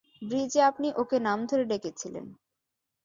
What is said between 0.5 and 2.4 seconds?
আপনি ওকে নাম ধরে ডেকেছিলেন।